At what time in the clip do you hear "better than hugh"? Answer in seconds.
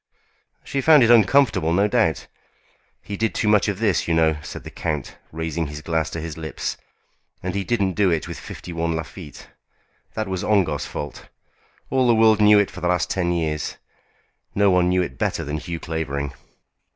15.19-15.79